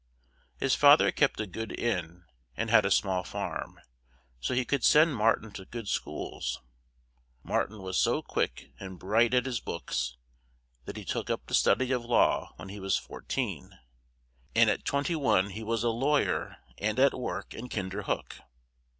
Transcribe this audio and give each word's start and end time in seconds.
His 0.57 0.73
fa 0.73 0.97
ther 0.97 1.11
kept 1.11 1.39
a 1.39 1.45
good 1.45 1.71
inn, 1.79 2.25
and 2.57 2.71
had 2.71 2.87
a 2.87 2.89
small 2.89 3.23
farm; 3.23 3.79
so 4.39 4.55
he 4.55 4.65
could 4.65 4.83
send 4.83 5.15
Mar 5.15 5.35
tin 5.35 5.51
to 5.51 5.65
good 5.65 5.87
schools; 5.87 6.59
Mar 7.43 7.67
tin 7.67 7.83
was 7.83 7.99
so 7.99 8.23
quick 8.23 8.71
and 8.79 8.97
bright 8.97 9.35
at 9.35 9.45
his 9.45 9.59
books 9.59 10.17
that 10.85 10.97
he 10.97 11.05
took 11.05 11.29
up 11.29 11.45
the 11.45 11.53
study 11.53 11.91
of 11.91 12.03
law 12.03 12.51
when 12.55 12.69
he 12.69 12.79
was 12.79 12.97
four 12.97 13.21
teen; 13.21 13.77
and 14.55 14.71
at 14.71 14.85
twen 14.85 15.03
ty 15.03 15.13
one 15.13 15.51
he 15.51 15.61
was 15.61 15.83
a 15.83 15.89
law 15.89 16.17
yer 16.17 16.57
and 16.79 16.97
at 16.97 17.13
work 17.13 17.53
in 17.53 17.69
Kin 17.69 17.89
der 17.89 18.01
hook. 18.01 18.37